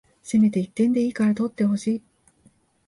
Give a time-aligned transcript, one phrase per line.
[0.23, 2.01] せめて一点でいいから取ってほしい